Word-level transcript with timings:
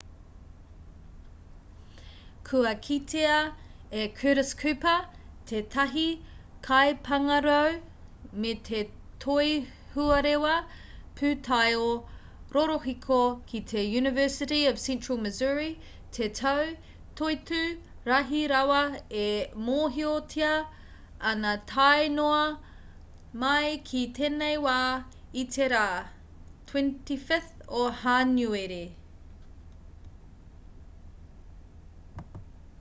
kua 2.53 2.73
kitea 2.85 3.35
e 3.99 4.05
curtis 4.21 4.49
cooper 4.61 5.03
tētahi 5.51 6.07
kaipāngarau 6.65 7.77
me 8.45 8.51
te 8.69 8.81
toihuarewa 9.25 10.55
pūtaiao 11.21 11.87
rorohiko 12.57 13.19
ki 13.53 13.61
te 13.71 13.85
university 13.93 14.59
of 14.73 14.83
central 14.89 15.21
missouri 15.29 15.69
te 16.19 16.29
tau 16.43 16.67
toitū 17.23 17.63
rahi 18.11 18.43
rawa 18.57 18.81
e 19.23 19.31
mōhiotia 19.71 20.53
ana 21.33 21.57
tae 21.75 22.07
noa 22.21 22.45
mai 23.45 23.65
ki 23.91 24.03
tēnei 24.23 24.61
wā 24.69 24.79
i 25.45 25.49
te 25.57 25.71
rā 25.77 25.89
25 26.79 27.53
o 27.85 27.91
hānuere 28.07 28.81